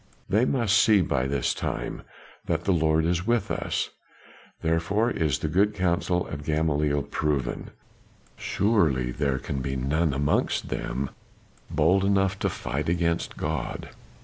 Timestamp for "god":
13.37-13.89